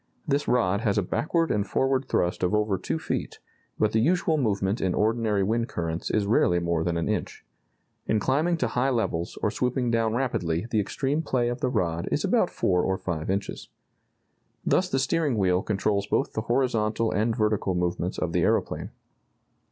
[0.27, 3.37] This rod has a backward and forward thrust of over two feet,
[3.77, 7.45] but the usual movement in ordinary wind currents is rarely more than an inch.
[8.07, 12.09] In climbing to high levels or swooping down rapidly the extreme play of the rod
[12.11, 13.69] is about four or five inches.
[14.65, 18.89] Thus the steering wheel controls both the horizontal and vertical movements of the aeroplane.